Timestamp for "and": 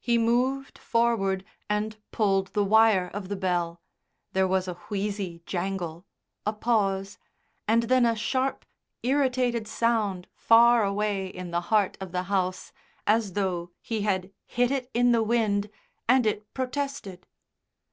1.68-1.96, 7.68-7.84, 16.08-16.26